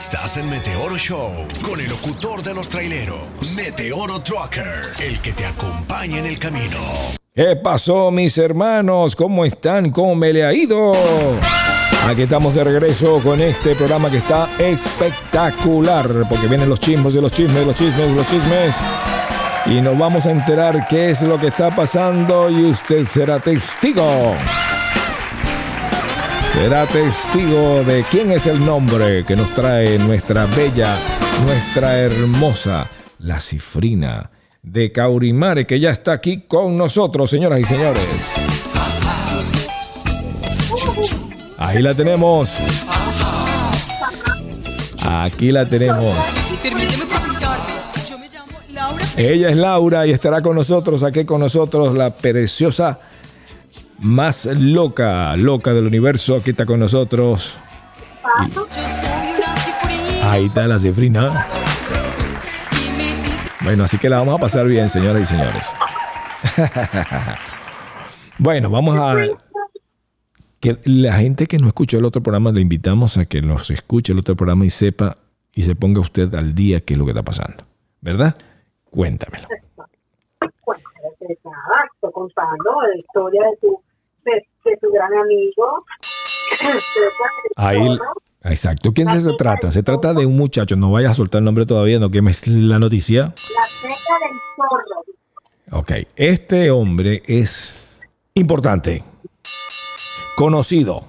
[0.00, 1.28] Estás en Meteoro Show
[1.60, 3.18] con el locutor de los traileros,
[3.56, 6.76] Meteoro Trucker, el que te acompaña en el camino.
[7.34, 9.16] ¿Qué pasó, mis hermanos?
[9.16, 9.90] ¿Cómo están?
[9.90, 10.92] ¿Cómo me le ha ido?
[12.06, 17.20] Aquí estamos de regreso con este programa que está espectacular, porque vienen los chismos de
[17.20, 18.76] los chismes, los chismes, los chismes.
[19.66, 24.36] Y nos vamos a enterar qué es lo que está pasando y usted será testigo.
[26.52, 30.96] Será testigo de quién es el nombre que nos trae nuestra bella,
[31.44, 32.86] nuestra hermosa,
[33.18, 34.30] la cifrina
[34.62, 38.06] de Caurimare, que ya está aquí con nosotros, señoras y señores.
[41.58, 42.54] Ahí la tenemos.
[45.06, 46.14] Aquí la tenemos.
[46.62, 47.64] Permíteme presentarme.
[48.08, 49.04] Yo me llamo Laura.
[49.16, 52.98] Ella es Laura y estará con nosotros, aquí con nosotros, la preciosa
[53.98, 56.36] más loca, loca del universo.
[56.36, 57.58] Aquí está con nosotros.
[59.56, 60.30] Cifrina.
[60.32, 61.46] Ahí está la cifrina.
[62.72, 65.66] Y Bueno, así que la vamos a pasar bien, señoras y señores.
[68.38, 69.16] bueno, vamos a...
[70.60, 74.12] Que la gente que no escuchó el otro programa, le invitamos a que nos escuche
[74.12, 75.18] el otro programa y sepa
[75.54, 77.64] y se ponga usted al día qué es lo que está pasando.
[78.00, 78.36] ¿Verdad?
[78.90, 79.46] Cuéntamelo.
[81.20, 83.80] Exacto, contando la historia de tu,
[84.70, 85.84] de, tu gran amigo.
[87.56, 87.98] Ahí,
[88.44, 88.92] exacto.
[88.92, 89.72] ¿Quién se trata?
[89.72, 92.78] Se trata de un muchacho, no vayas a soltar el nombre todavía, no quemes la
[92.78, 93.22] noticia.
[93.22, 93.32] La
[93.82, 95.80] teca del zorro.
[95.80, 98.00] Ok, este hombre es
[98.34, 99.02] importante,
[100.36, 101.04] conocido,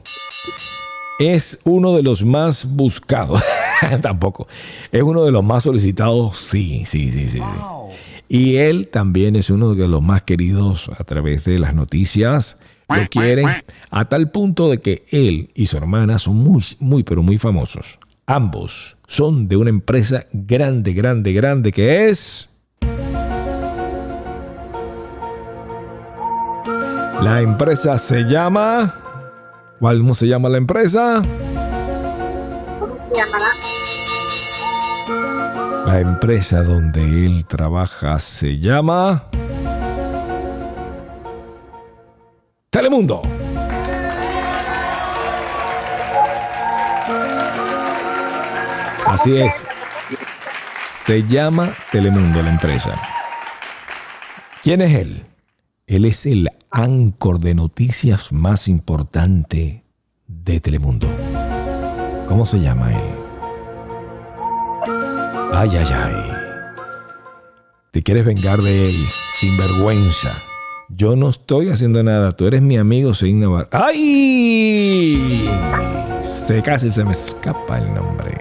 [1.18, 3.42] es uno de los más buscados,
[4.02, 4.48] tampoco,
[4.92, 7.40] es uno de los más solicitados, sí, sí, sí, sí.
[7.40, 7.42] sí.
[8.32, 12.60] Y él también es uno de los más queridos a través de las noticias.
[12.90, 13.48] Lo quieren
[13.92, 18.00] a tal punto de que él y su hermana son muy, muy, pero muy famosos.
[18.26, 22.50] Ambos son de una empresa grande, grande, grande que es...
[27.22, 28.96] La empresa se llama...
[29.80, 31.22] ¿Cómo se llama la empresa?
[32.80, 33.46] ¿Cómo se llamará?
[35.86, 39.26] La empresa donde él trabaja se llama...
[42.80, 43.22] Telemundo.
[49.06, 49.66] Así es.
[50.96, 52.98] Se llama Telemundo la empresa.
[54.64, 55.26] ¿Quién es él?
[55.88, 59.84] Él es el ancor de noticias más importante
[60.28, 61.10] de Telemundo.
[62.30, 63.10] ¿Cómo se llama él?
[65.54, 66.32] Ay, ay, ay.
[67.92, 68.96] Te quieres vengar de él,
[69.34, 70.49] sin vergüenza.
[70.90, 72.32] Yo no estoy haciendo nada.
[72.32, 73.70] Tú eres mi amigo, soy Navarro.
[73.72, 75.28] ¡Ay!
[76.24, 78.38] Se casi se me escapa el nombre.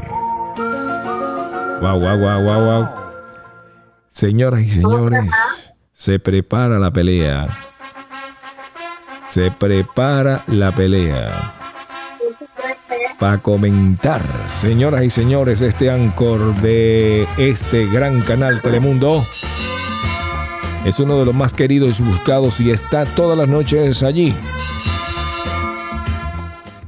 [1.81, 2.88] Guau, guau, guau, guau, guau.
[4.09, 5.31] Señoras y señores,
[5.92, 7.47] se prepara la pelea.
[9.30, 11.54] Se prepara la pelea
[13.19, 19.25] para comentar, señoras y señores, este ancor de este gran canal Telemundo.
[20.84, 24.34] Es uno de los más queridos y buscados y está todas las noches allí.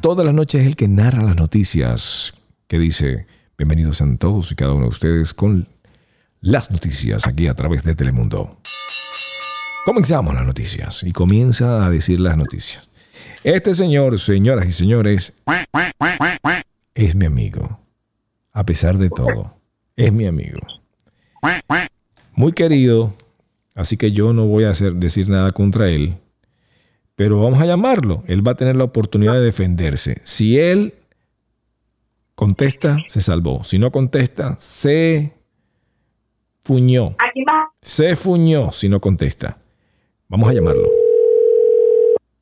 [0.01, 2.33] Todas las noches es el que narra las noticias,
[2.67, 3.27] que dice,
[3.59, 5.69] bienvenidos sean todos y cada uno de ustedes con
[6.41, 8.59] las noticias aquí a través de Telemundo.
[9.85, 12.89] Comenzamos las noticias y comienza a decir las noticias.
[13.45, 15.35] Este señor, señoras y señores,
[16.95, 17.81] es mi amigo.
[18.53, 19.57] A pesar de todo,
[19.97, 20.61] es mi amigo.
[22.35, 23.15] Muy querido,
[23.81, 26.19] así que yo no voy a hacer, decir nada contra él.
[27.17, 28.23] Pero vamos a llamarlo.
[28.27, 30.21] Él va a tener la oportunidad de defenderse.
[30.25, 30.95] Si él
[32.35, 33.65] contesta, se salvó.
[33.65, 35.33] Si no contesta, se
[36.63, 37.17] fuñó.
[37.19, 37.71] Aquí va.
[37.83, 39.59] Se fuñó si no contesta.
[40.29, 40.89] Vamos a llamarlo.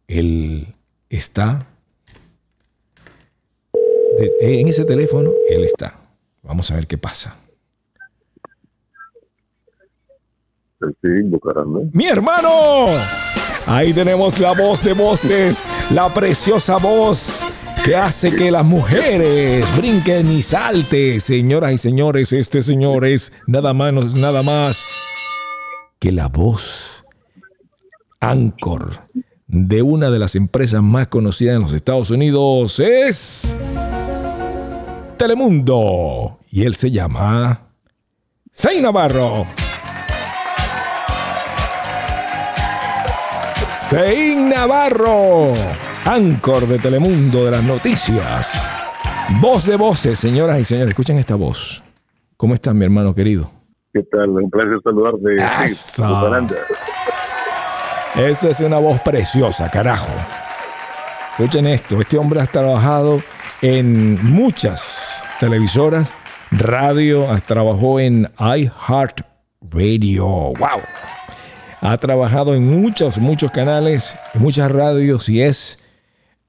[0.07, 0.75] Él
[1.09, 1.67] está
[4.41, 5.33] en ese teléfono.
[5.49, 6.01] Él está.
[6.43, 7.37] Vamos a ver qué pasa.
[11.93, 12.87] ¡Mi hermano!
[13.67, 17.43] Ahí tenemos la voz de voces, la preciosa voz
[17.85, 21.21] que hace que las mujeres brinquen y salten.
[21.21, 24.87] Señoras y señores, este señor es nada más, nada más
[25.99, 27.05] que la voz
[28.21, 29.09] Anchor
[29.47, 33.57] de una de las empresas más conocidas en los Estados Unidos es
[35.17, 36.39] Telemundo.
[36.51, 37.69] Y él se llama
[38.55, 39.47] Zay Navarro.
[43.89, 45.55] Sein Navarro,
[46.05, 48.71] Anchor de Telemundo de las noticias.
[49.41, 50.91] Voz de voces, señoras y señores.
[50.91, 51.83] Escuchen esta voz.
[52.37, 53.51] ¿Cómo estás, mi hermano querido?
[53.95, 54.29] ¿Qué tal?
[54.31, 55.37] Un placer saludarte.
[55.65, 56.31] Eso.
[58.17, 60.13] Eso es una voz preciosa, carajo.
[61.31, 62.01] Escuchen esto.
[62.01, 63.23] Este hombre ha trabajado
[63.63, 66.13] en muchas televisoras,
[66.51, 69.23] radio, ha- trabajó en iHeart
[69.63, 70.27] Radio.
[70.27, 70.83] ¡Wow!
[71.81, 75.79] Ha trabajado en muchos, muchos canales, en muchas radios y es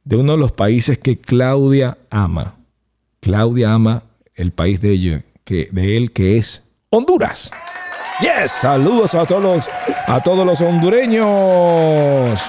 [0.04, 2.56] de uno de los países que Claudia ama.
[3.20, 4.04] Claudia ama
[4.36, 7.52] el país de ella, que, de él que es Honduras.
[8.22, 9.70] Yes, saludos a todos los,
[10.08, 12.40] a todos los hondureños.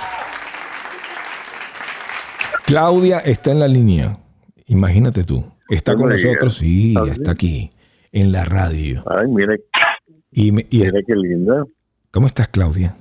[2.64, 4.16] Claudia está en la línea.
[4.66, 5.44] Imagínate tú.
[5.68, 7.10] Está con nosotros, sí, ¿Ah, sí?
[7.12, 7.70] está aquí,
[8.12, 9.04] en la radio.
[9.06, 9.54] Ay, mira,
[10.32, 11.64] Y, me- y- mira qué linda.
[12.12, 12.96] ¿Cómo estás, Claudia?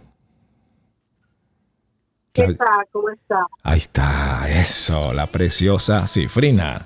[2.32, 2.86] ¿Qué tal?
[2.92, 3.40] ¿Cómo está?
[3.64, 6.86] Ahí está, eso, la preciosa Cifrina.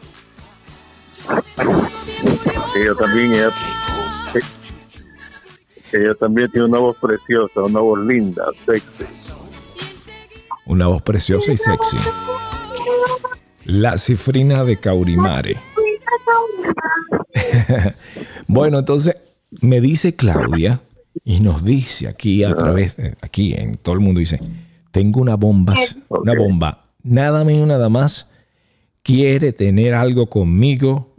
[2.78, 3.50] Ella también, ella,
[5.92, 9.04] ella también tiene una voz preciosa, una voz linda, sexy.
[10.66, 11.98] Una voz preciosa y sexy.
[13.66, 15.58] La Cifrina de Caurimare.
[18.48, 19.16] Bueno, entonces
[19.62, 20.80] me dice Claudia
[21.24, 24.40] y nos dice aquí a través, aquí en todo el mundo dice,
[24.92, 25.76] tengo una bomba,
[26.10, 28.30] una bomba, nada menos nada más,
[29.02, 31.14] quiere tener algo conmigo,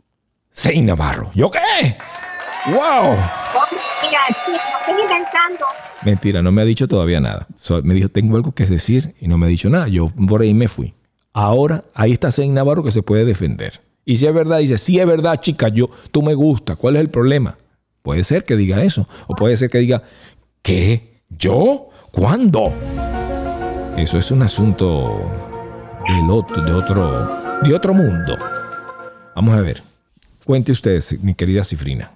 [0.50, 1.30] Sei Navarro.
[1.34, 1.58] ¿Yo qué?
[2.66, 3.16] ¡Wow!
[6.04, 7.46] Mentira, no me ha dicho todavía nada.
[7.56, 9.88] So- me dijo, tengo algo que decir y no me ha dicho nada.
[9.88, 10.94] Yo por ahí me fui.
[11.32, 13.80] Ahora, ahí está Sein Navarro que se puede defender.
[14.04, 16.76] Y si es verdad, dice, sí es verdad, chica, yo, tú me gusta.
[16.76, 17.56] ¿Cuál es el problema?
[18.04, 19.08] Puede ser que diga eso.
[19.26, 20.02] O puede ser que diga,
[20.60, 21.22] ¿qué?
[21.30, 21.88] ¿Yo?
[22.12, 22.70] ¿Cuándo?
[23.96, 25.30] Eso es un asunto
[26.06, 28.36] del otro, de otro, de otro mundo.
[29.34, 29.82] Vamos a ver.
[30.44, 32.10] Cuente usted, mi querida Cifrina.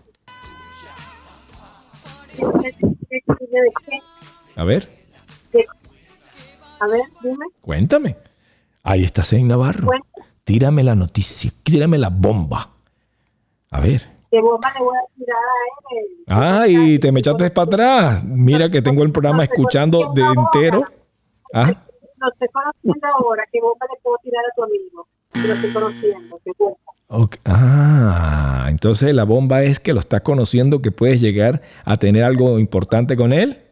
[4.56, 4.90] A ver,
[6.80, 7.46] A ver, dime.
[7.62, 8.16] cuéntame.
[8.82, 9.88] Ahí está Sein Navarro.
[10.44, 12.72] Tírame la noticia, tírame la bomba.
[13.70, 14.17] A ver.
[14.30, 16.06] ¿Qué bomba le voy a tirar a él?
[16.26, 18.24] Ay, te me echaste para atrás.
[18.24, 20.84] Mira que tengo el programa escuchando de entero.
[21.54, 21.72] Ah,
[22.18, 23.44] Lo estoy conociendo ahora.
[23.50, 25.08] ¿Qué bomba le puedo tirar a tu amigo?
[25.34, 26.40] Lo estoy conociendo.
[26.44, 26.76] ¿Qué bomba?
[27.08, 27.36] ok.
[27.46, 32.58] Ah, entonces la bomba es que lo estás conociendo, que puedes llegar a tener algo
[32.58, 33.62] importante con él.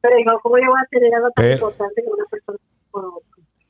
[0.00, 3.00] Pero digo, ¿cómo yo voy a tener algo tan Pero- importante que una persona que?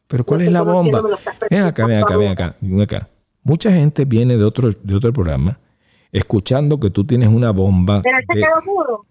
[0.09, 1.03] Pero ¿cuál es la bomba?
[1.51, 3.09] Ven acá, ven acá, ven acá, ven acá.
[3.47, 5.59] Mucha gente viene de otro, de otro programa
[6.11, 8.03] escuchando que tú tienes una bomba.
[8.03, 9.07] Pero él se de- quedó mudo.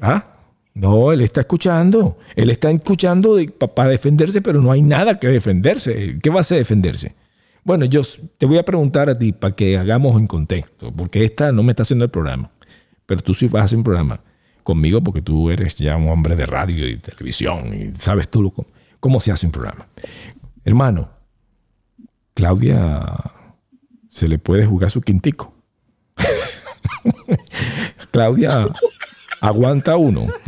[0.00, 0.26] Ah,
[0.74, 2.18] no, él está escuchando.
[2.34, 3.36] Él está escuchando
[3.74, 6.18] para defenderse, pero no hay nada que defenderse.
[6.22, 7.14] ¿Qué va a hacer defenderse?
[7.64, 8.02] Bueno, yo
[8.36, 11.72] te voy a preguntar a ti para que hagamos en contexto, porque esta no me
[11.72, 12.50] está haciendo el programa,
[13.06, 14.20] pero tú sí vas a hacer un programa
[14.62, 18.52] conmigo porque tú eres ya un hombre de radio y televisión y sabes tú lo,
[19.00, 19.88] cómo se hace un programa.
[20.64, 21.08] Hermano,
[22.34, 23.02] Claudia
[24.16, 25.52] se le puede jugar su quintico.
[28.10, 28.66] Claudia
[29.42, 30.22] aguanta uno.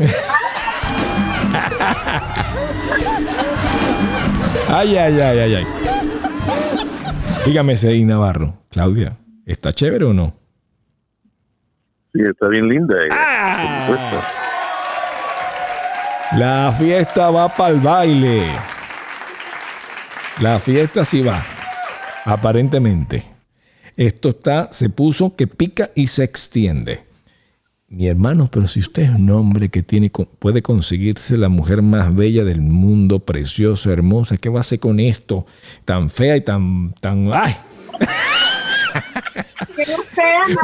[4.69, 5.67] ay, ay, ay, ay, ay.
[7.45, 8.55] Dígame, Sei Navarro.
[8.71, 10.35] Claudia, ¿está chévere o no?
[12.15, 13.15] Sí, está bien linda ella.
[13.15, 13.85] Ah.
[13.87, 14.27] Por supuesto.
[16.39, 18.51] La fiesta va para el baile.
[20.41, 21.45] La fiesta sí va.
[22.25, 23.38] Aparentemente.
[23.99, 27.03] Esto está, se puso que pica y se extiende.
[27.89, 32.15] Mi hermano, pero si usted es un hombre que tiene, puede conseguirse la mujer más
[32.15, 35.47] bella del mundo, preciosa, hermosa, ¿qué va a hacer con esto?
[35.85, 37.57] Tan fea y tan, tan, ay.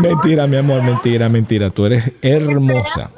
[0.01, 1.71] Mentira, mi amor, mentira, mentira.
[1.71, 3.11] Tú eres hermosa.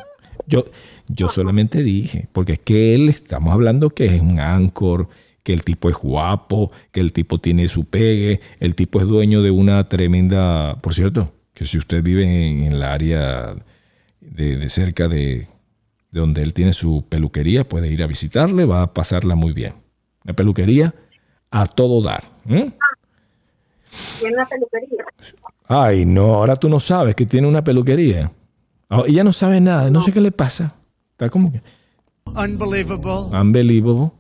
[0.47, 0.65] Yo,
[1.09, 5.11] yo solamente dije, porque es que él, estamos hablando que es un anchor,
[5.47, 9.43] que el tipo es guapo, que el tipo tiene su pegue, el tipo es dueño
[9.43, 13.55] de una tremenda, por cierto, que si usted vive en, en la área
[14.21, 15.47] de, de cerca de,
[16.11, 19.75] de donde él tiene su peluquería, puede ir a visitarle, va a pasarla muy bien.
[20.25, 20.93] Una peluquería
[21.53, 22.25] a todo dar.
[22.49, 22.73] ¿m?
[24.19, 25.05] Tiene una peluquería.
[25.69, 28.33] Ay, no, ahora tú no sabes que tiene una peluquería.
[28.91, 30.75] Ah, Ella no sabe nada, no sé qué le pasa.
[31.13, 31.63] Está como que
[32.25, 33.31] Unbelievable.
[33.41, 34.11] unbelievable.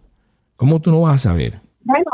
[0.56, 1.60] ¿Cómo tú no vas a saber?
[1.82, 2.10] Bueno,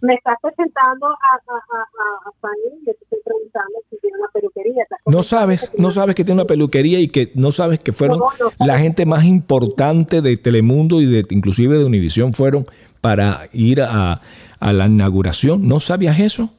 [0.00, 4.18] me estás presentando a, a, a, a, Fanny y yo te estoy preguntando si tiene
[4.18, 4.84] una peluquería.
[5.06, 8.26] No sabes, no sabes que tiene una peluquería y que no sabes que fueron No,
[8.38, 8.66] no, no.
[8.66, 12.66] la gente más importante de Telemundo y de inclusive de Univisión fueron
[13.00, 14.20] para ir a,
[14.60, 15.66] la inauguración.
[15.68, 16.50] ¿No sabías eso?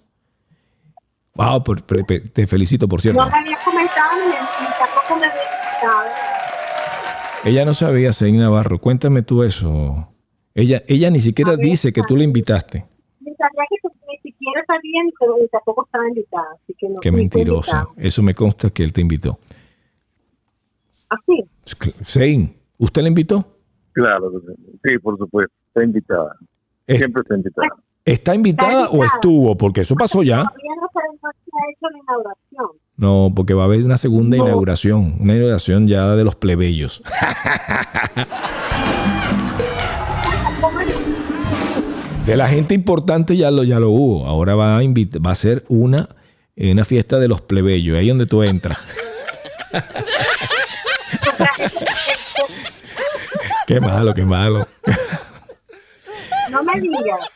[1.36, 3.22] Wow, por- por- por- te felicito, por cierto.
[3.24, 6.10] No me había comentado ni, ni tampoco me había invitado.
[7.44, 8.80] Ella no sabía, Sein Navarro.
[8.80, 10.08] Cuéntame tú eso.
[10.56, 12.86] Ella, ella ni siquiera A ver, dice que tú la invitaste.
[13.20, 13.76] Ni sabía que
[14.08, 16.48] ni siquiera sabía ni ni tampoco estaba invitada.
[16.64, 17.78] Así que no Qué mentirosa.
[17.90, 18.08] invitada.
[18.08, 19.38] Eso me consta que él te invitó.
[21.10, 21.44] Así.
[22.04, 23.46] Sein, ¿usted la invitó?
[23.92, 24.32] Claro,
[24.84, 25.54] sí, por supuesto.
[25.68, 26.36] Está invitada.
[26.88, 27.68] Es- Siempre está invitada.
[28.06, 29.16] ¿Está invitada o invitada.
[29.16, 29.58] estuvo?
[29.58, 30.38] Porque eso pasó ya.
[30.44, 32.68] Todavía no se, no se ha hecho la inauguración.
[32.98, 34.46] No, porque va a haber una segunda No.
[34.46, 35.16] inauguración.
[35.20, 37.02] Una inauguración ya de los plebeyos.
[42.26, 44.26] De la gente importante ya lo, ya lo hubo.
[44.26, 46.10] Ahora va a, va a ser una,
[46.56, 47.98] una fiesta de los plebeyos.
[47.98, 48.80] Ahí donde tú entras.
[53.68, 54.68] qué malo, qué malo.
[56.52, 57.30] No me digas.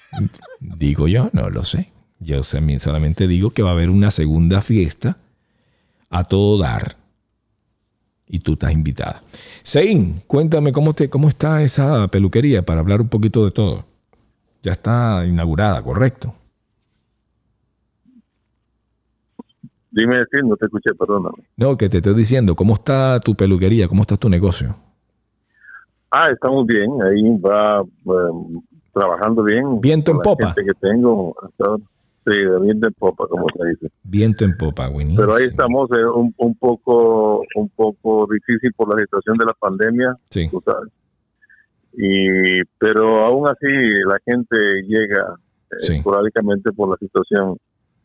[0.60, 1.92] Digo yo, no lo sé.
[2.20, 5.18] Yo solamente digo que va a haber una segunda fiesta
[6.10, 6.99] a todo dar.
[8.31, 9.24] Y tú estás invitada.
[9.63, 13.86] Sein, cuéntame cómo, te, cómo está esa peluquería para hablar un poquito de todo.
[14.62, 16.33] Ya está inaugurada, ¿correcto?
[19.91, 21.43] Dime decir, no te escuché, perdóname.
[21.57, 23.88] No, que te estoy diciendo, ¿cómo está tu peluquería?
[23.88, 24.75] ¿Cómo está tu negocio?
[26.12, 26.91] Ah, estamos bien.
[27.03, 28.62] Ahí va eh,
[28.93, 29.81] trabajando bien.
[29.81, 30.53] Viento en popa.
[30.53, 31.36] gente que tengo.
[31.41, 31.83] hasta ahora.
[32.26, 33.88] Sí, de viento en popa, como se dice.
[34.04, 35.22] Viento en popa, buenísimo.
[35.22, 39.54] Pero ahí estamos eh, un, un poco un poco difícil por la situación de la
[39.54, 40.90] pandemia, Sí, tú sabes.
[41.94, 44.56] Y pero aún así la gente
[44.88, 45.36] llega
[45.72, 45.96] eh, Sí.
[45.96, 47.58] esporádicamente por la situación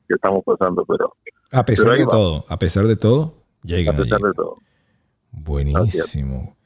[0.08, 1.12] que estamos pasando, pero
[1.52, 2.10] a pesar pero de va.
[2.10, 4.56] todo, a pesar de todo, llegan a pesar de todo.
[5.32, 6.56] Buenísimo.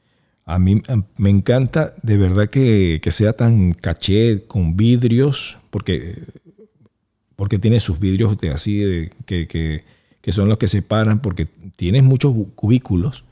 [0.45, 0.81] A mí
[1.17, 6.15] me encanta de verdad que, que sea tan caché con vidrios, porque,
[7.39, 9.85] porque tiene sus vidrios de así de, que, que-
[10.21, 13.23] que son los que separan, porque tienes muchos cubículos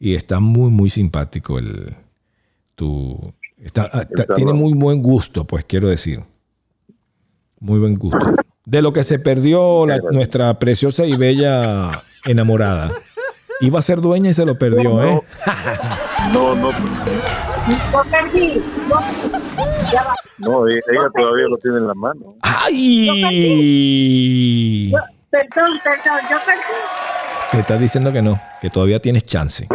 [0.00, 1.94] y está muy, muy simpático el
[2.74, 3.16] tu.
[3.62, 6.20] está- ah, está- tiene muy buen gusto, pues quiero decir.
[7.60, 8.18] Muy buen gusto.
[8.66, 11.92] De lo que se perdió la- nuestra preciosa y bella
[12.26, 12.90] enamorada.
[13.60, 15.20] Iba a ser dueña y se lo perdió, ¿eh?
[16.34, 16.70] No, no,
[17.92, 18.60] Yo perdí.
[18.92, 19.51] Va.
[20.38, 20.82] No, ella
[21.14, 22.36] todavía lo tiene en la mano.
[22.42, 23.06] ¡Ay!
[24.90, 24.98] Yo-
[25.30, 26.20] perdón, perdón.
[26.30, 26.62] Yo perdí.
[27.52, 29.66] Te estás diciendo que no, que todavía tienes chance.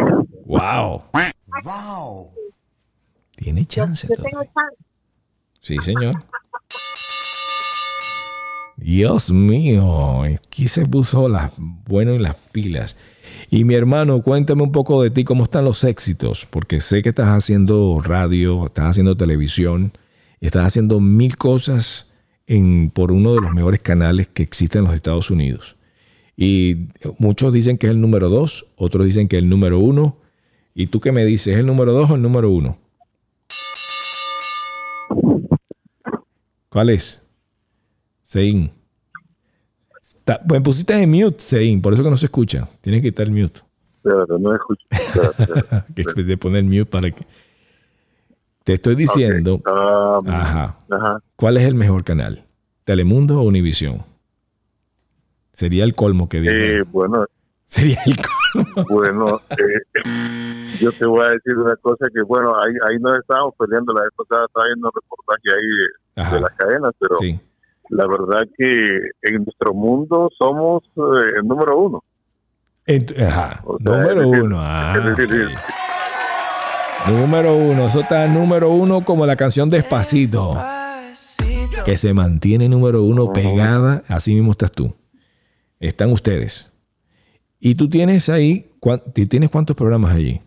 [0.46, 1.02] ¡Wow!
[1.64, 2.30] Wow.
[3.36, 4.30] Tiene chance Yo todavía.
[4.40, 4.76] tengo chance.
[5.60, 6.14] Sí, señor.
[8.76, 12.96] Dios mío, aquí se puso las bueno en las pilas.
[13.50, 17.08] Y mi hermano, cuéntame un poco de ti, cómo están los éxitos, porque sé que
[17.08, 20.07] estás haciendo radio, estás haciendo televisión, y
[20.46, 22.10] estás haciendo mil cosas
[22.46, 25.76] en, por uno de los mejores canales que existen en los Estados Unidos.
[26.36, 26.86] Y
[27.18, 30.16] muchos dicen que es el número dos, otros dicen que es el número uno.
[30.74, 31.54] ¿Y tú qué me dices?
[31.54, 32.78] ¿Es el número dos o el número uno?
[36.68, 37.22] ¿Cuál es?
[38.22, 38.70] Sein.
[40.02, 42.68] Está- Pues pusiste en mute, Sein, por eso que no se escucha.
[42.80, 43.60] Tienes que quitar el mute.
[44.02, 44.86] Pero no escucho.
[44.90, 45.84] Espérate.
[46.14, 47.26] Que de poner mute para que.
[48.68, 50.76] Te estoy diciendo, um, Ajá.
[50.90, 51.22] ajá.
[51.36, 52.44] ¿cuál es el mejor canal?
[52.84, 54.02] ¿Telemundo o Univisión?
[55.52, 56.52] Sería el colmo que diga.
[56.52, 57.24] Eh, bueno,
[57.64, 58.86] Sería el colmo.
[58.90, 63.54] Bueno, eh, yo te voy a decir una cosa que, bueno, ahí, ahí nos estábamos
[63.58, 65.68] peleando la vez pasada, estaba viendo un reportaje ahí
[66.16, 66.34] de, Ajá.
[66.34, 67.40] de las cadenas, pero Sí.
[67.88, 72.04] la verdad que en nuestro mundo somos eh, el número uno.
[72.86, 73.62] Ent- ajá.
[73.64, 74.56] O sea, número decir, uno.
[74.60, 75.48] Ah, es decir,
[77.06, 77.86] Número uno.
[77.86, 80.56] Eso está número uno como la canción Despacito.
[81.84, 84.02] Que se mantiene número uno pegada.
[84.08, 84.94] Así mismo estás tú.
[85.80, 86.72] Están ustedes.
[87.60, 90.40] Y tú tienes ahí, cuán- ¿tú ¿tienes cuántos programas allí?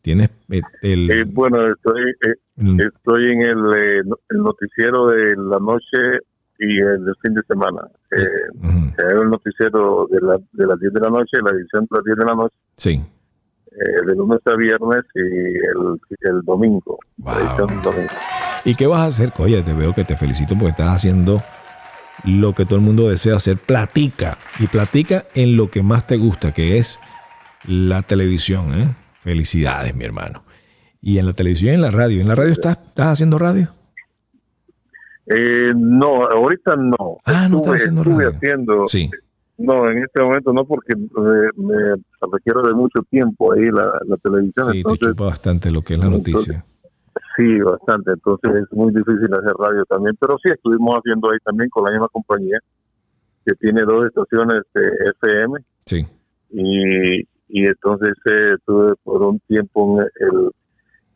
[0.00, 1.10] Tienes eh, el...
[1.10, 6.24] eh, bueno, estoy, eh, el- estoy en el, no- el noticiero de la noche
[6.60, 7.82] y el del fin de semana.
[8.16, 8.24] Eh,
[9.20, 12.16] el noticiero de, la, de las 10 de la noche, la edición de las 10
[12.16, 12.54] de la noche.
[12.76, 13.00] sí.
[13.78, 16.98] Eh, de lunes a viernes y el, el domingo.
[17.18, 17.34] Wow.
[18.64, 19.32] ¿Y qué vas a hacer?
[19.38, 21.42] Oye, te veo que te felicito porque estás haciendo
[22.24, 23.56] lo que todo el mundo desea hacer.
[23.56, 24.38] Platica.
[24.58, 26.98] Y platica en lo que más te gusta, que es
[27.66, 28.74] la televisión.
[28.74, 28.96] ¿eh?
[29.14, 30.44] Felicidades, mi hermano.
[31.00, 32.20] Y en la televisión y en la radio.
[32.20, 33.68] ¿En la radio estás, estás haciendo radio?
[35.26, 37.18] Eh, no, ahorita no.
[37.24, 38.36] Ah, no estás haciendo estuve radio.
[38.36, 38.88] haciendo.
[38.88, 39.10] Sí.
[39.58, 41.74] No, en este momento no, porque eh, me
[42.32, 44.66] requiero de mucho tiempo ahí la, la televisión.
[44.66, 46.64] Sí, te entonces, chupa bastante lo que es la noticia.
[47.36, 48.12] Sí, bastante.
[48.12, 50.16] Entonces es muy difícil hacer radio también.
[50.20, 52.58] Pero sí, estuvimos haciendo ahí también con la misma compañía
[53.44, 56.06] que tiene dos estaciones de FM Sí.
[56.50, 60.50] y, y entonces eh, tuve por un tiempo en el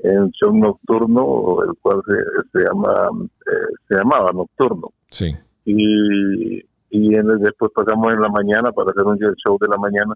[0.04, 2.14] en show nocturno, el cual se,
[2.58, 3.08] se llama
[3.46, 4.88] eh, se llamaba Nocturno.
[5.10, 5.32] Sí.
[5.64, 6.60] y,
[6.94, 10.14] y en- después pasamos en la mañana para hacer un show de la mañana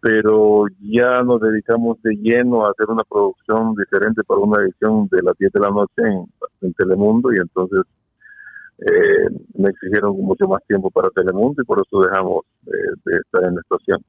[0.00, 5.22] pero ya nos dedicamos de lleno a hacer una producción diferente para una edición de
[5.22, 6.24] las 10 de la noche en,
[6.60, 7.80] en Telemundo y entonces
[8.78, 12.70] eh, me exigieron mucho más tiempo para Telemundo y por eso dejamos eh,
[13.06, 14.00] de estar en la estación.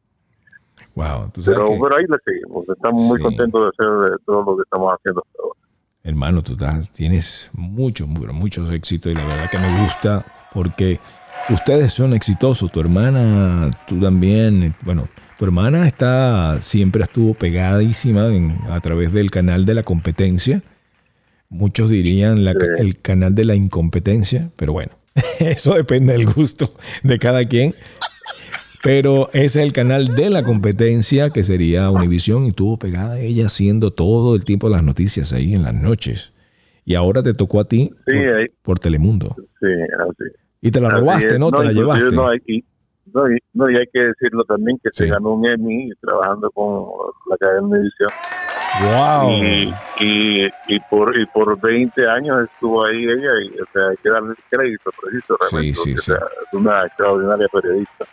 [0.93, 1.31] Wow.
[1.43, 3.23] Pero, que, pero ahí le seguimos, estamos muy Sí.
[3.23, 5.59] contentos de hacer eh, todo lo que estamos haciendo hasta ahora.
[6.03, 10.23] hermano, tú estás- tienes muchos, mu- muchos éxitos y la verdad que me gusta
[10.53, 10.99] porque
[11.49, 12.71] ustedes son exitosos.
[12.71, 14.73] Tu hermana, tú también.
[14.83, 20.61] Bueno, tu hermana está siempre estuvo pegadísima en- a través del canal de la competencia.
[21.49, 24.91] Muchos dirían la el canal de la incompetencia, pero bueno,
[25.39, 27.73] eso depende del gusto de cada quien.
[28.81, 33.47] Pero ese es el canal de la competencia que sería Univisión y tuvo pegada ella
[33.47, 36.31] haciendo todo el tiempo las noticias ahí en las noches.
[36.85, 39.35] Y ahora te tocó a ti Sí, por, por Telemundo.
[39.59, 39.67] Sí,
[39.99, 40.31] así.
[40.61, 41.39] Y te la robaste.
[41.39, 41.51] ¿no?
[41.51, 42.15] Te la llevaste.
[42.15, 42.63] No, hay, y,
[43.13, 45.03] no, y, no, y hay que decirlo también que Sí.
[45.03, 46.85] se ganó un Emmy trabajando con
[47.29, 48.09] la cadena de edición.
[48.81, 49.31] ¡Wow!
[49.31, 53.97] Y, y, y, por, y por 20 años estuvo ahí ella y o sea, hay
[53.97, 55.79] que darle crédito preciso realmente.
[55.79, 58.05] Sí, sí, o sea, es una extraordinaria periodista.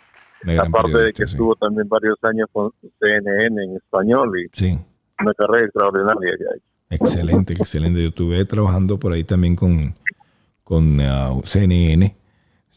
[0.45, 4.73] Una Aparte de que estuvo también varios años con CNN en español y
[5.21, 6.31] una carrera extraordinaria.
[6.39, 6.63] ella.
[6.91, 8.01] excelente, excelente.
[8.03, 9.95] Yo estuve trabajando por ahí también con,
[10.65, 12.15] con ah, CNN.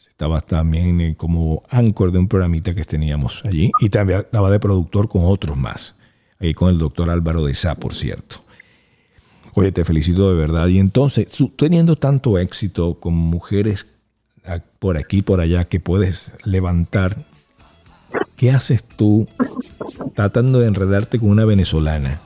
[0.08, 3.70] Estaba también eh, como anchor de un programita que teníamos allí.
[3.80, 5.94] Y también estaba de productor con otros más.
[6.38, 8.36] Ahí con el doctor Álvaro de Sá, por cierto.
[9.54, 10.68] Oye, te felicito de verdad.
[10.68, 11.26] Y entonces,
[11.56, 13.86] teniendo tanto éxito con mujeres
[14.78, 17.26] por aquí por allá que puedes levantar,
[18.36, 19.28] ¿qué haces tú
[20.14, 22.20] tratando de enredarte con una venezolana?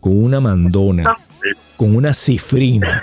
[0.00, 1.16] Con una mandona,
[1.82, 3.02] con una cifrina.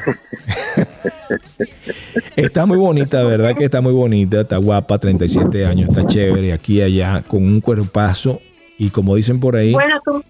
[2.38, 3.54] está muy bonita, ¿verdad?
[3.54, 7.60] Que está muy bonita, está guapa, 37 años, está chévere, aquí y allá, con un
[7.60, 8.40] cuerpazo.
[8.78, 10.24] Y como dicen por ahí, Bueno, tú,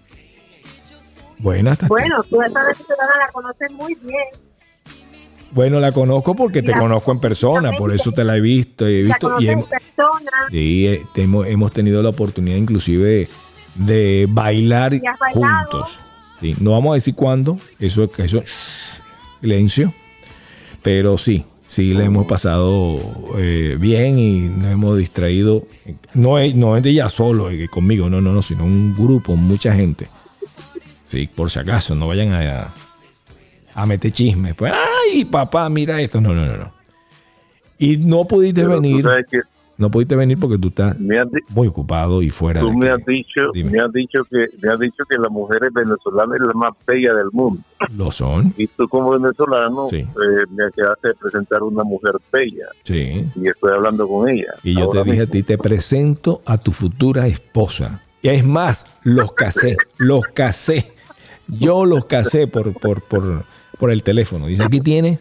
[1.38, 4.18] buena, está- bueno, tú esa venezolana la conoces muy bien.
[5.52, 8.84] Bueno, la conozco porque te La- conozco en persona, por eso te la he visto.
[8.84, 10.30] He La visto y en persona.
[10.50, 13.28] sí, eh, te hemos, hemos tenido la oportunidad inclusive
[13.76, 15.70] de bailar Y has bailado.
[15.70, 16.00] juntos.
[16.40, 18.42] Sí, no vamos a decir cuándo, eso, eso,
[19.40, 19.92] silencio,
[20.82, 22.98] pero sí, sí le hemos pasado
[23.36, 25.66] eh, bien y nos hemos distraído.
[26.14, 29.36] No es, no es de ella solo, eh, conmigo, no, no, no, sino un grupo,
[29.36, 30.08] mucha gente.
[31.04, 32.72] Sí, por si acaso, no vayan a,
[33.74, 34.54] a meter chismes.
[34.54, 36.20] Pues, ay, papá, mira esto.
[36.20, 36.72] No, no, no, no.
[37.78, 39.40] Y no pudiste Pero tú venir, sabes que
[39.80, 40.96] no pudiste venir porque tú estás
[41.48, 43.70] muy ocupado y fuera tú de me has dicho, Dime.
[43.70, 47.14] me has dicho que me has dicho que la mujer venezolana es la más bella
[47.14, 47.62] del mundo.
[47.96, 49.96] Lo son, Y tú como venezolano Sí.
[49.96, 50.06] eh,
[50.50, 53.26] me quedaste de presentar una mujer bella sí.
[53.34, 54.52] y estoy hablando con ella.
[54.62, 58.02] Y yo te dije a ti, te presento a tu futura esposa.
[58.22, 60.92] Y es más, los casé, los casé.
[61.48, 63.44] Yo los casé por, por, por,
[63.78, 64.46] por el teléfono.
[64.46, 65.18] Dice, aquí tiene,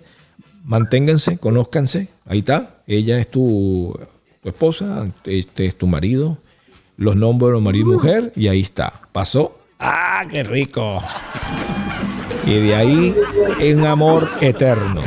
[0.65, 2.09] manténganse, conózcanse.
[2.25, 3.97] Ahí está, ella es tu,
[4.41, 6.37] tu esposa, este es tu marido.
[6.97, 8.93] Los nombres marido y mujer y ahí está.
[9.11, 9.57] Pasó.
[9.79, 11.01] ¡Ah, qué rico!
[12.45, 13.15] Y de ahí
[13.59, 15.01] es un amor eterno.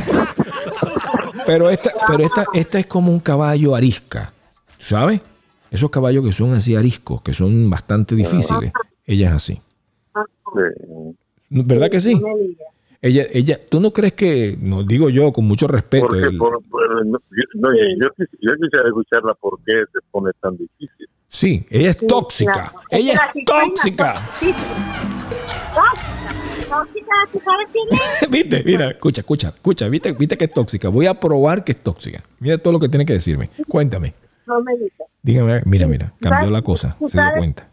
[1.45, 4.33] Pero esta, pero esta, esta es como un caballo arisca,
[4.77, 5.21] ¿sabes?
[5.69, 8.71] Esos caballos que son así ariscos, que son bastante difíciles.
[9.05, 9.61] Ella es así.
[10.13, 11.15] Sí.
[11.49, 12.19] ¿Verdad que sí?
[13.05, 16.63] Ella, ella, ¿tú no crees que, no digo yo con mucho respeto, Porque el- por-
[16.69, 18.07] por- no, yo, no, yo,
[18.39, 21.07] yo quisiera escucharla por qué se pone tan difícil.
[21.27, 22.71] sí, ella es Sí, tóxica, claro.
[22.89, 24.13] ella la es cigüeña tóxica.
[24.39, 24.57] tóxica.
[25.75, 26.69] Tóxica.
[26.69, 28.29] Tóxica, ¿tú sabes quién es?
[28.29, 28.63] ¿Viste?
[28.65, 30.87] Mira, escucha, escucha, escucha, ¿viste, viste que es tóxica.
[30.89, 32.23] Voy a probar que es tóxica.
[32.39, 33.49] Mira todo lo que tiene que decirme.
[33.67, 34.13] Cuéntame.
[34.47, 35.07] No me digas.
[35.21, 37.67] Dígame, mira, mira, cambió la cosa, ¿Tú se dio cuenta.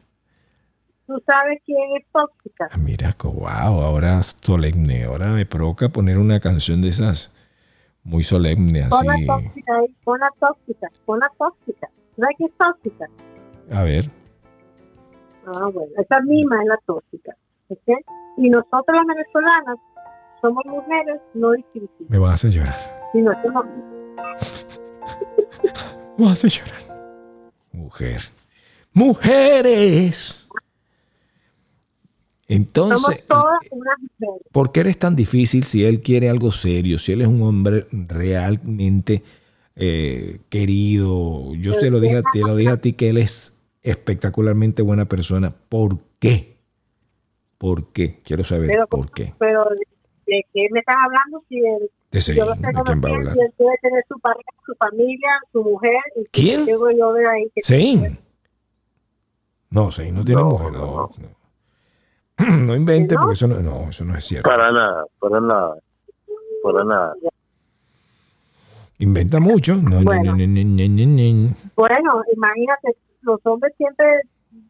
[1.11, 2.69] ¿Tú sabes quién es tóxica?
[2.71, 5.03] Ah, Mira, wow, ahora solemne.
[5.03, 7.33] Ahora me provoca poner una canción de esas
[8.05, 9.27] muy solemne, Pon la así.
[9.27, 9.73] tóxica
[10.21, 11.91] la tóxica, pon la tóxica.
[12.17, 13.07] ¿Sabes qué es tóxica?
[13.73, 14.09] A ver,
[15.47, 17.37] Ah, bueno, esa misma es la tóxica.
[17.71, 17.89] ¿ok?
[18.37, 19.79] Y nosotros las venezolanas
[20.41, 22.77] somos mujeres no difíciles, me vas a hacer llorar.
[23.13, 23.67] sino somos
[26.17, 26.81] Me vas a hacer llorar.
[27.73, 28.21] Mujer.
[28.93, 30.49] ¡Mujeres!
[32.51, 33.25] Entonces.
[34.51, 36.99] ¿por qué eres tan difícil si él quiere algo serio?
[36.99, 39.23] Si él es un hombre realmente
[39.77, 41.55] eh, querido.
[41.55, 45.05] Yo te lo dije a ti, lo dije a ti que él es espectacularmente buena
[45.07, 45.55] persona.
[45.69, 46.57] ¿Por qué?
[47.57, 48.21] ¿Por qué?
[48.25, 49.33] Quiero saber Pero, por qué.
[49.39, 49.65] pero
[50.27, 51.45] ¿de qué me estás hablando?
[51.49, 53.35] Si él, De ese, yo lo ¿de sé quién va a hablar?
[53.35, 56.01] si él debe tener su pareja, su familia, su mujer.
[56.17, 56.65] Y ¿Quién?
[56.67, 58.19] Tengo yo de ahí que Sein.
[59.71, 60.73] No, Sein no tiene No, mujer.
[60.73, 61.11] no, No,
[62.59, 62.75] no.
[62.75, 63.23] Invente, ¿No?
[63.23, 64.49] porque eso no, no, eso no es cierto.
[64.49, 65.75] Para nada, para nada,
[66.63, 67.15] para nada.
[68.99, 69.77] Inventa mucho.
[69.77, 70.37] No, no, Bueno.
[70.37, 71.55] no, no, no, no, no.
[71.77, 74.07] Bueno, imagínate, los hombres siempre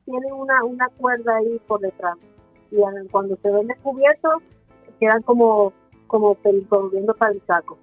[0.05, 2.17] tienen una, una cuerda ahí por detrás.
[2.71, 2.77] Y
[3.11, 4.43] cuando se ven descubiertos,
[5.01, 5.73] quedan como,
[6.07, 6.37] como
[6.69, 7.79] volviendo para el saco.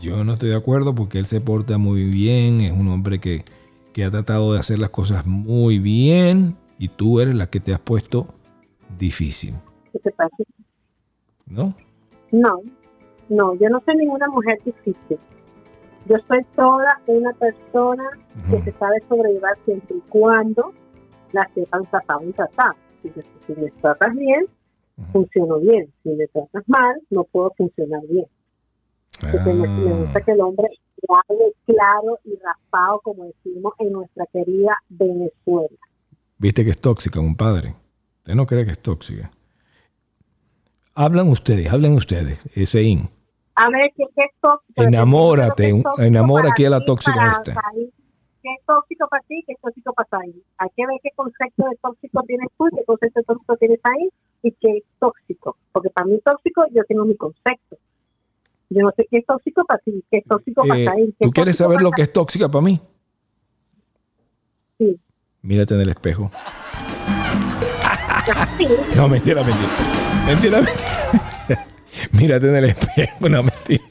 [0.00, 3.44] Yo no estoy de acuerdo porque él se porta muy bien, es un hombre que,
[3.92, 7.72] que ha tratado de hacer las cosas muy bien y tú eres la que te
[7.72, 8.26] has puesto
[8.98, 9.54] difícil,
[9.92, 10.36] ¿Qué te pasa?
[11.46, 11.74] ¿no?
[12.32, 12.60] No,
[13.28, 15.18] no, yo no soy ninguna mujer difícil.
[16.06, 18.04] Yo soy toda una persona
[18.50, 20.72] que se sabe sobrellevar siempre y cuando
[21.32, 22.74] la sepan tratar y tratar.
[23.02, 24.46] Si, me- si me tratas bien,
[24.98, 25.12] Ujú.
[25.12, 25.92] funciono bien.
[26.02, 28.26] Si me tratas mal, no puedo funcionar bien.
[29.20, 30.68] Porque me, me gusta Ah, que el hombre
[31.08, 35.76] hable claro y raspado, como decimos en nuestra querida Venezuela.
[36.38, 37.74] Viste que es tóxica, compadre.
[38.18, 39.30] Usted no cree que es tóxica.
[40.94, 43.08] Hablan ustedes, hablen ustedes, ese in.
[43.54, 44.82] A ver, ¿qué, qué es tóxico?
[44.82, 47.54] Enamórate, ¿Qué es tóxico enamora aquí a la tóxica esta.
[47.74, 49.42] ¿Qué es tóxico para ti?
[49.46, 50.34] ¿Qué es tóxico para Said?
[50.58, 54.08] Hay que ver qué concepto de tóxico tienes tú, qué concepto de tóxico tienes ahí
[54.42, 55.56] y qué es tóxico.
[55.72, 57.76] Porque para mí tóxico yo tengo mi concepto.
[58.70, 61.06] Yo no sé qué es tóxico para ti, qué es tóxico Eh, para Said.
[61.06, 62.80] qué ¿Tú es quieres saber lo que es tóxica para mí?
[64.78, 65.00] Sí.
[65.46, 66.30] Mírate en el espejo.
[68.96, 69.68] No, mentira, mentira.
[70.26, 71.66] Mentira, mentira.
[72.12, 73.84] Mírate en el espejo, no mentira.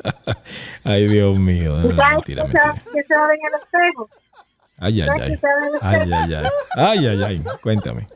[0.84, 1.82] Ay, Dios mío.
[1.84, 2.92] ¿Tú No, mentira, qué se va- mentira.
[2.94, 4.10] qué se va a ver en el espejo?
[4.78, 5.40] Ay, ay, ¿Sabes
[5.82, 6.02] ay.
[6.02, 6.46] Ay, ay, ay.
[6.76, 7.44] Ay, ay, ay.
[7.62, 8.08] Cuéntame.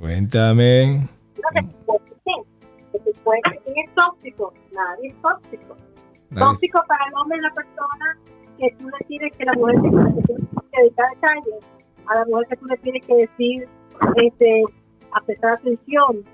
[0.00, 1.08] Cuéntame.
[1.36, 2.34] No, puede ser.
[2.92, 3.60] Que te puede ser.
[3.64, 4.52] ¿Quién es tóxico?
[4.72, 5.76] Nadie es tóxico.
[6.36, 8.18] Tóxico para el hombre la persona
[8.58, 11.64] que tú le tienes que la mujer que que dedicar detalles,
[12.06, 13.68] a la mujer que tú le tienes que decir,
[14.16, 14.62] este,
[15.12, 16.24] a prestar atención.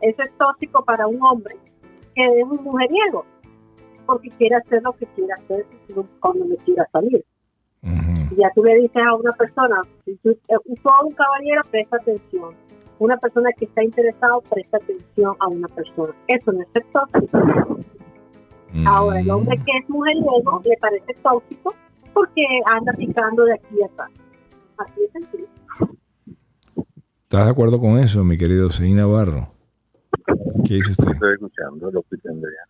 [0.00, 1.56] Eso es tóxico para un hombre
[2.14, 3.24] que es un mujeriego,
[4.06, 5.66] porque quiere hacer lo que quiere hacer
[6.20, 7.24] cuando le quiera salir.
[7.82, 8.34] Ujú.
[8.34, 11.96] Y ya tú le dices a una persona, si tú, eh, todo un caballero presta
[11.96, 12.54] atención.
[12.98, 16.14] Una persona que está interesado presta atención a una persona.
[16.28, 16.86] Eso no es ser
[18.86, 21.74] Ahora, el hombre que es mujeriego le parece tóxico
[22.12, 24.10] porque anda picando de aquí a acá.
[24.78, 25.48] Así es sencillo.
[27.22, 29.48] ¿Estás de acuerdo con eso, mi querido Seí Navarro?
[30.66, 31.10] ¿Qué dice usted?
[31.12, 32.60] Estoy escuchando lo que tendría.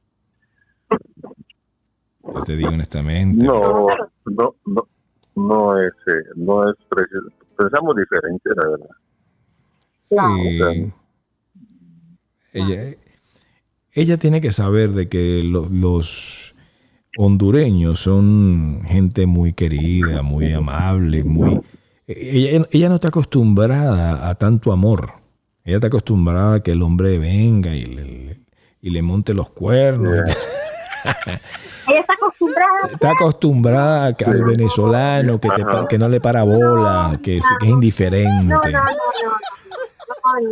[2.22, 3.46] Yo te digo honestamente.
[3.46, 3.87] No,
[4.26, 4.88] no, no,
[5.35, 7.28] no es, eh, no es preciso.
[7.56, 8.96] Pensamos diferente, la verdad.
[10.02, 10.92] Sí.
[12.52, 12.96] Ella,
[13.96, 16.54] ella tiene que saber de que lo- los
[17.18, 21.61] hondureños son gente muy querida, muy amable, muy...
[22.06, 25.12] Ella, ella no está acostumbrada a tanto amor.
[25.64, 28.40] Ella está acostumbrada a que el hombre venga y le,
[28.80, 30.14] y le monte los cuernos.
[31.88, 32.72] Ella está acostumbrada.
[32.92, 37.44] Está acostumbrada a que- al venezolano que, te que no le para bola, que es,
[37.61, 38.44] que es indiferente.
[38.44, 38.70] No, no.
[38.70, 40.50] No, no,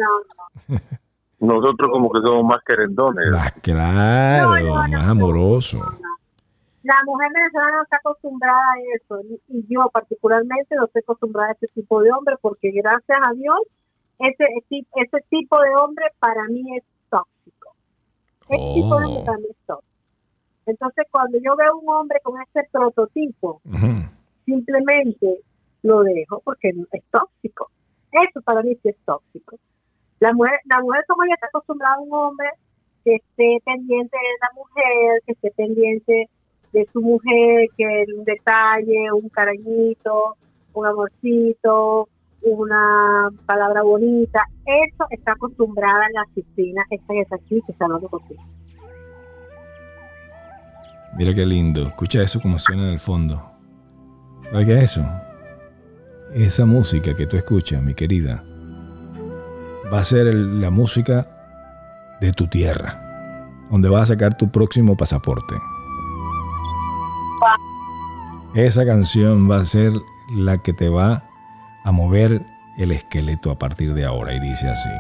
[0.69, 0.81] no.
[1.45, 3.27] Nosotros como que somos más querendones.
[3.37, 5.11] Ah, claro, No, no, más no.
[5.13, 5.79] amoroso.
[6.83, 9.21] La mujer venezolana no está acostumbrada a eso.
[9.49, 13.57] Y yo particularmente no estoy acostumbrada a ese tipo de hombre porque gracias a Dios
[14.19, 17.71] ese, ese, ese tipo de hombre para mí es tóxico.
[18.49, 19.25] Ese tipo de hombre Oh.
[19.25, 19.91] para mí es tóxico.
[20.67, 23.61] Entonces cuando yo veo un hombre con ese prototipo,
[24.45, 25.41] simplemente
[25.83, 27.71] lo dejo porque es tóxico.
[28.13, 29.57] Eso para mí sí es tóxico.
[30.21, 32.49] La mujer, la mujer como ella está acostumbrada a un hombre
[33.05, 36.29] que esté pendiente de la mujer, que esté pendiente
[36.73, 40.37] de su mujer, que un detalle, un cariñito,
[40.73, 42.09] un amorcito,
[42.43, 48.09] una palabra bonita, eso está acostumbrada a la disciplina, esta está aquí, que está hablando
[48.09, 48.43] contigo.
[51.17, 51.87] Mira qué lindo.
[51.87, 53.41] Escucha eso como suena en el fondo.
[54.51, 55.07] ¿Sabes qué es eso?
[56.33, 58.45] Esa música que tú escuchas, mi querida,
[59.93, 61.27] va a ser la música
[62.21, 65.55] de tu tierra, donde vas a sacar tu próximo pasaporte.
[68.55, 69.93] Esa canción va a ser
[70.31, 71.25] la que te va
[71.85, 72.41] a mover
[72.79, 74.91] el esqueleto a partir de ahora y dice así.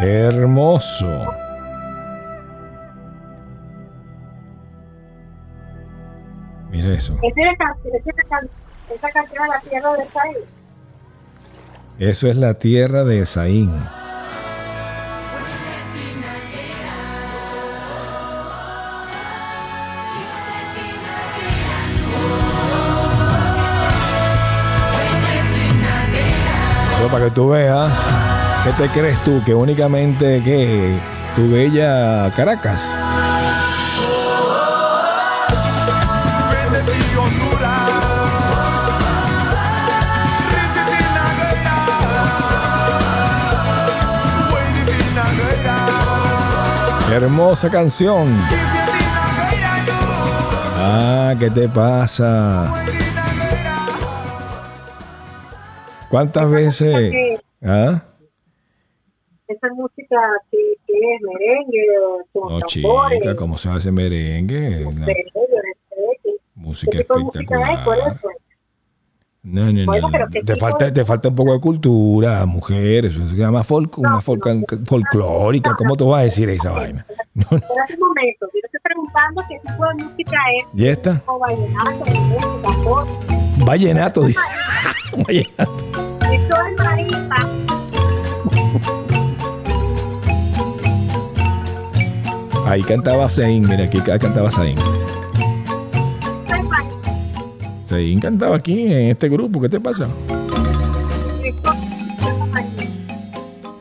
[0.00, 1.24] Hermoso.
[6.70, 7.16] Mira eso.
[8.88, 10.36] Esa es la can- esa es la canción tierra de Saí.
[11.98, 13.72] Eso es la tierra de Esaín.
[26.96, 27.98] Eso para que tú veas.
[28.64, 29.42] ¿Qué te crees tú?
[29.44, 30.96] Que únicamente que
[31.36, 32.88] tu bella Caracas.
[47.14, 48.26] Hermosa canción.
[50.76, 52.74] Ah, ¿qué te pasa?
[56.10, 57.40] ¿Cuántas veces?
[57.62, 58.02] ¿Ah?
[59.46, 60.16] esa música
[60.50, 61.86] que, que es merengue,
[62.32, 64.84] con No, chica, ¿cómo se hace merengue?
[66.56, 68.18] Música espectacular.
[69.44, 70.12] No, no, Bueno, no.
[70.12, 73.04] pero ¿qué Te tipo falta, de- te falta un poco de cultura, mujer.
[73.04, 75.74] Eso se llama folk, una folca- folclórica.
[75.76, 77.04] ¿Cómo tú vas a decir esa vaina?
[77.34, 77.56] No, no.
[77.58, 80.66] Espera un momento, yo estoy preguntando qué tipo de música es.
[80.80, 81.22] ¿Y esta?
[81.26, 82.04] O vallenato,
[82.62, 83.06] tambor.
[83.66, 84.40] Vallenato, dice.
[85.16, 85.72] Vallenato.
[86.32, 87.14] Esto es.
[92.66, 94.76] Ahí cantaba Zayn, mira, aquí cantaba Zayn.
[97.84, 100.08] Zayn cantaba aquí en este grupo, ¿qué te pasa?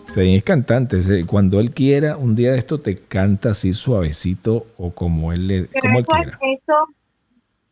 [0.07, 4.67] Esto es cantante, se- cuando él quiera, un día de esto te canta así suavecito
[4.77, 6.39] o como él, le, Pero como él eso es, quiera.
[6.53, 6.73] eso,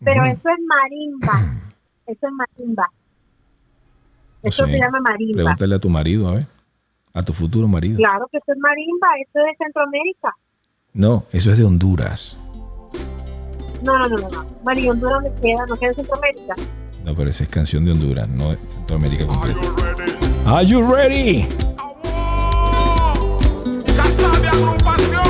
[0.03, 1.61] pero eso es marimba.
[2.07, 2.89] Eso es marimba.
[4.41, 5.33] Eso se llama marimba.
[5.35, 6.47] Pregúntale a tu marido, a ver.
[7.13, 7.97] A tu futuro marido.
[7.97, 10.33] Claro que eso es marimba, eso es de Centroamérica.
[10.93, 12.37] No, eso es de Honduras.
[13.81, 14.79] No, no, no, no.
[14.79, 15.65] ¿y Honduras dónde queda?
[15.67, 16.55] ¿No queda en Centroamérica?
[17.03, 19.59] No, pero esa es canción de Honduras, no de Centroamérica completa.
[20.45, 21.47] Are you ready?
[23.95, 25.21] Casa de agrupación.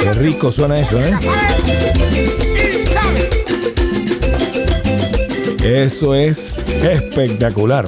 [0.00, 1.12] Qué rico suena eso, ¿eh?
[5.64, 7.86] Eso es espectacular.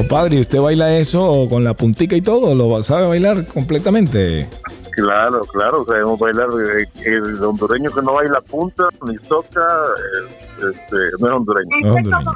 [0.00, 2.54] Compadre, ¿y usted baila eso con la puntica y todo?
[2.54, 4.48] ¿Lo sabe bailar completamente?
[4.92, 6.48] Claro, claro, sabemos bailar.
[6.78, 11.68] eh, El hondureño que no baila punta ni toca, eh, este, no es hondureño.
[11.80, 12.24] Eso es hondureño.
[12.24, 12.30] como,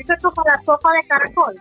[0.00, 1.54] eso es como la sopa de caracol.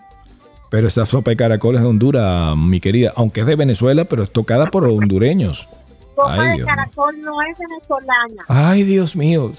[0.70, 4.24] Pero esa sopa de caracol es de Honduras, mi querida, aunque es de Venezuela, pero
[4.24, 5.68] es tocada por hondureños.
[6.16, 6.66] Sopa Ay, de Dios mío.
[6.68, 8.46] caracol no es venezolana.
[8.48, 9.52] Ay, Dios mío.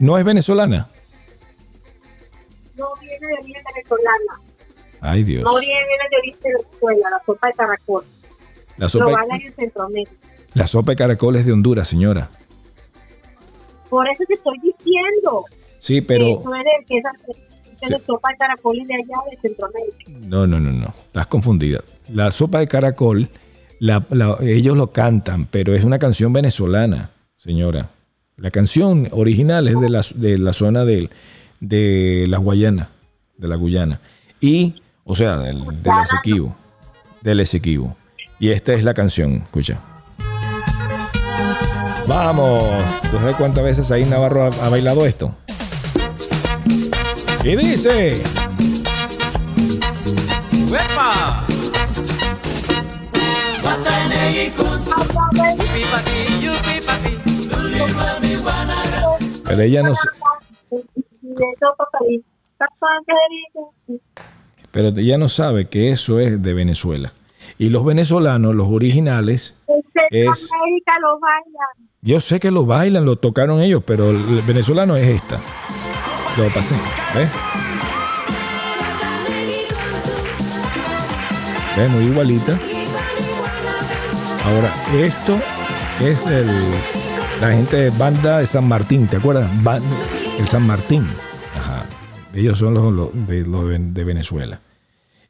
[0.00, 0.88] ¿No es venezolana?
[2.76, 3.36] No viene de
[3.72, 4.40] venezolana.
[5.06, 5.42] Ay, Dios.
[5.44, 5.74] No viene,
[6.10, 8.04] de origen de Venezuela, la sopa de caracol.
[8.78, 10.12] La Lo sopa, bailan en Centroamérica.
[10.54, 12.30] la sopa de caracol es de Honduras, señora.
[13.88, 15.44] Por eso te estoy diciendo.
[15.78, 16.40] Sí, que pero...
[16.40, 17.10] eso es de, que esa,
[17.80, 19.96] que la sopa de caracol es de allá, de Centroamérica.
[20.26, 20.94] No, no, no, no.
[21.06, 21.80] Estás confundida.
[22.12, 23.28] La sopa de caracol,
[23.78, 27.90] la- la- ellos lo cantan, pero es una canción venezolana, señora.
[28.36, 31.10] La canción original es de la, de la zona del-
[31.60, 32.90] de la Guayana,
[33.36, 34.00] de la Guyana.
[34.40, 36.56] Y, o sea, del, del Esequibo.
[37.22, 37.96] Del Esequibo.
[38.38, 39.78] Y esta es la canción, escucha.
[42.06, 42.62] Vamos.
[43.10, 45.34] ¿Tú sabes cuántas veces ahí Navarro ha, ha bailado esto?
[47.44, 48.22] Y dice...
[59.44, 60.08] Pero ella no se-
[64.74, 67.12] Pero ella no sabe que eso es de Venezuela.
[67.58, 69.56] Y los venezolanos, los originales,
[70.10, 71.88] En Es- Centroamérica lo bailan.
[72.02, 75.40] yo sé que lo bailan, lo tocaron ellos, pero el venezolano es esta.
[76.36, 76.74] Lo pasé,
[77.14, 77.30] ¿ves?
[81.76, 81.90] ¿Ves?
[81.90, 82.58] Muy igualita.
[84.44, 85.40] Ahora, esto
[86.00, 86.46] es el,
[87.40, 89.50] la gente de banda de San Martín, ¿te acuerdas?
[90.38, 91.08] El San Martín.
[91.56, 91.86] Ajá.
[92.34, 94.60] Ellos son los, los de, los de Venezuela.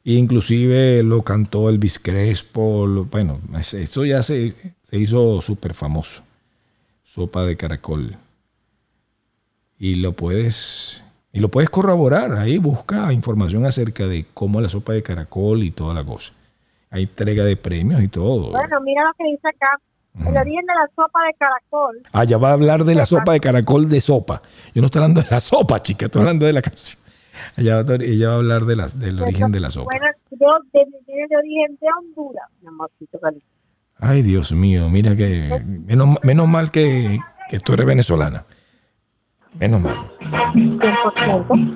[0.04, 2.86] Inclusive lo cantó Elvis Crespo.
[2.86, 6.22] lo- bueno, es- esto ya se, se hizo súper famoso.
[7.02, 8.16] Sopa de caracol.
[9.78, 12.32] Y lo puedes y lo puedes corroborar.
[12.34, 16.32] Ahí busca información acerca de cómo la sopa de caracol y toda la cosa.
[16.90, 18.52] hay entrega de premios y todo.
[18.52, 19.80] Bueno, mira lo que dice acá.
[20.20, 22.02] El origen de la sopa de caracol.
[22.12, 24.42] Ah, ya va a hablar de la sopa de caracol de sopa.
[24.72, 27.02] Yo no estoy hablando de la sopa, chica, estoy hablando de la canción.
[27.56, 29.90] Ella va, a- ella va a hablar de las del origen de la sopa.
[29.92, 30.06] Bueno,
[30.72, 33.18] tiene de origen de Honduras, mi amorcito.
[33.98, 37.18] Ay, Dios mío, mira que menos, menos mal que,
[37.48, 38.44] que tú eres venezolana.
[39.58, 39.96] Menos mal.
[40.54, 41.74] 100%.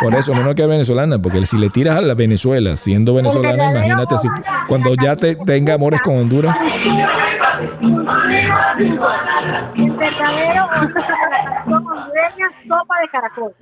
[0.00, 4.16] Por eso, menos que venezolana, porque si le tiras a la Venezuela siendo venezolana, imagínate
[4.18, 4.28] si
[4.68, 6.58] cuando ya te tenga amores con Honduras.
[12.68, 13.54] Sopa de caracol.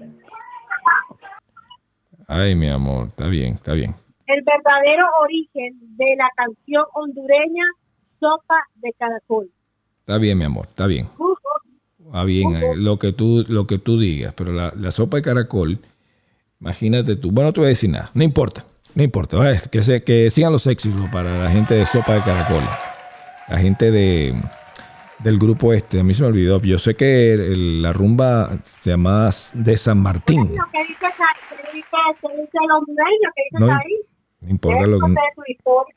[2.27, 3.95] Ay, mi amor, está bien, está bien.
[4.27, 7.65] El verdadero origen de la canción hondureña,
[8.19, 9.51] sopa de caracol.
[10.01, 11.09] Está bien, mi amor, está bien.
[12.05, 15.23] Está bien, eh, lo que tú, lo que tú digas, pero la, la sopa de
[15.23, 15.79] caracol,
[16.61, 17.31] imagínate tú.
[17.31, 19.37] Bueno, no te voy a decir nada, no importa, no importa.
[19.71, 22.63] Que, se, que sigan los éxitos para la gente de sopa de caracol.
[23.49, 24.35] La gente de
[25.25, 26.61] del grupo este, a mí se me olvidó.
[26.63, 30.51] Yo sé que el- la rumba se llama de San Martín.
[30.53, 31.07] Dice, dice,
[31.75, 32.59] dice
[33.59, 33.97] No, ahí.
[34.41, 35.15] No importa lo que,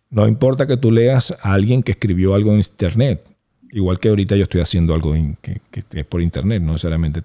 [0.09, 3.25] no importa que tú leas a alguien que escribió algo en internet.
[3.71, 7.23] Igual que ahorita yo estoy haciendo algo en- que, que es por internet, no necesariamente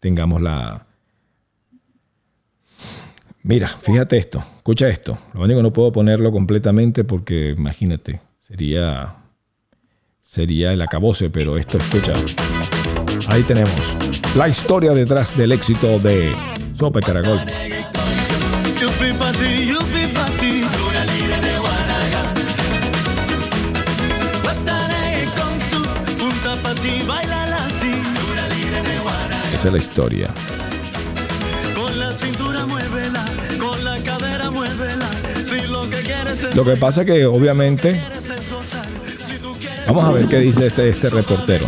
[0.00, 0.86] tengamos la...
[3.42, 5.16] Mira, fíjate esto, escucha esto.
[5.34, 9.14] Lo único que no puedo ponerlo completamente porque imagínate, sería
[10.36, 12.12] sería el acabose, pero esto escucha.
[13.28, 13.72] Ahí tenemos
[14.36, 16.30] la historia detrás del éxito de
[16.78, 17.40] Sopa de Caracol.
[29.54, 30.28] Esa es la historia.
[35.46, 38.02] Lo que quieres es pasa que obviamente,
[39.86, 41.66] vamos a ver qué dice este, este reportero.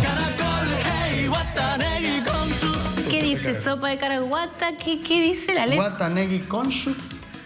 [3.09, 3.61] ¿Qué dice?
[3.61, 4.71] ¿Sopa de caraguata?
[4.77, 5.89] ¿Qué, qué dice la letra?
[5.89, 6.93] Guatanegui Konshu,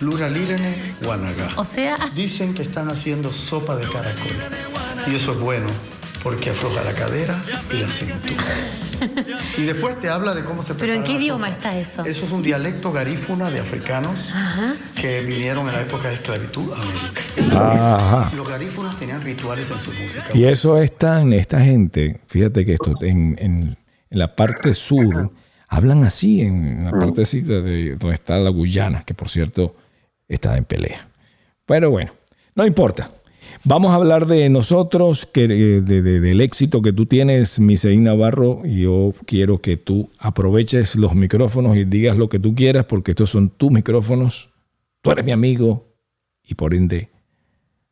[0.01, 1.49] Luralirene, Guanaga.
[1.55, 4.31] O sea, Dicen que están haciendo sopa de caracol.
[5.07, 5.67] Y eso es bueno,
[6.21, 7.35] porque afloja la cadera
[7.71, 8.43] y la cintura.
[9.57, 12.05] Y después te habla de cómo se ¿pero en prepara qué idioma está eso?
[12.05, 14.75] Eso es un dialecto garífuna de africanos Ajá.
[14.95, 17.21] que vinieron en la época de esclavitud a América.
[17.95, 18.31] Ajá.
[18.35, 20.25] Los garífunas tenían rituales en su música.
[20.33, 23.77] Y eso está en esta gente, fíjate que esto, en, en-
[24.09, 25.31] en la parte sur,
[25.67, 29.75] hablan así, en la parte así de, de donde está la Guyana, que por cierto
[30.27, 31.07] está en pelea.
[31.65, 32.11] Pero bueno,
[32.53, 33.09] no importa.
[33.65, 38.03] Vamos a hablar de nosotros, que, eh, de- de- del éxito que tú tienes, Miseín
[38.03, 38.61] Navarro.
[38.65, 43.29] Yo quiero que tú aproveches los micrófonos y digas lo que tú quieras, porque estos
[43.29, 44.49] son tus micrófonos.
[45.01, 45.95] Tú eres mi amigo
[46.43, 47.09] y por ende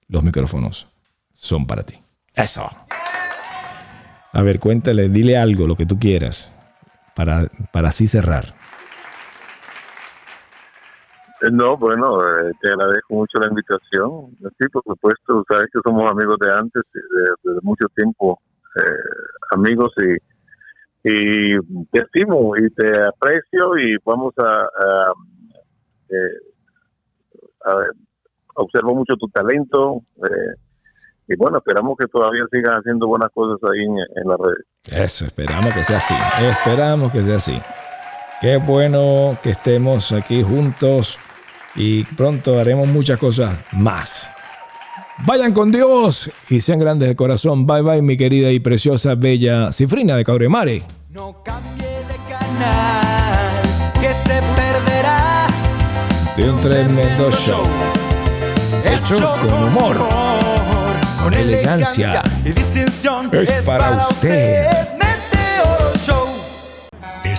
[0.09, 0.87] los micrófonos
[1.31, 1.95] son para ti.
[2.35, 2.69] Eso.
[4.33, 6.55] A ver, cuéntale, dile algo, lo que tú quieras,
[7.15, 8.55] para, para así cerrar.
[11.41, 14.37] Eh, No, bueno, eh, te agradezco mucho la invitación.
[14.59, 18.39] Sí, por supuesto, sabes que somos amigos de antes, de, de mucho tiempo,
[18.75, 20.15] eh, amigos y,
[21.03, 21.57] y
[21.91, 24.67] te estimo y te aprecio y vamos a,
[26.09, 26.37] eh,
[28.55, 30.55] observo mucho tu talento eh,
[31.27, 34.65] y bueno, esperamos que todavía sigas haciendo buenas cosas ahí en, en las redes.
[34.91, 36.15] Eso, esperamos que sea así.
[36.45, 37.57] Esperamos que sea así.
[38.41, 41.17] Qué bueno que estemos aquí juntos
[41.75, 44.29] y pronto haremos muchas cosas más.
[45.25, 47.65] Vayan con Dios y sean grandes de corazón.
[47.65, 50.81] Bye bye, mi querida y preciosa, bella Cifrina de Cauremare.
[51.09, 53.61] No cambie de canal,
[53.99, 55.47] que se perderá.
[56.35, 57.63] De un tremendo show.
[58.83, 59.95] Hecho con humor,
[61.21, 62.23] con elegancia.
[62.43, 63.29] y distinción.
[63.33, 64.90] Es para usted.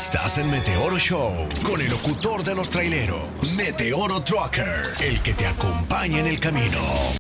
[0.05, 1.33] Estás en Meteoro Show
[1.65, 6.81] con el locutor de los traileros, Meteoro Trucker, el que te acompaña en el camino.